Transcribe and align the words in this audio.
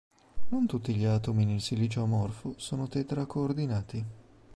Non 0.47 0.65
tutti 0.65 0.95
gli 0.95 1.05
atomi 1.05 1.45
nel 1.45 1.61
silicio 1.61 2.01
amorfo 2.01 2.55
sono 2.57 2.87
tetra-coordinati. 2.87 4.03